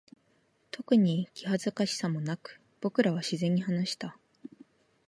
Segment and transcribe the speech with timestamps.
[0.71, 4.17] 特に気恥ずかしさもなく、僕らは自然に話した。